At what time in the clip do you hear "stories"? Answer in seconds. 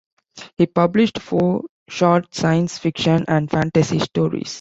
3.99-4.49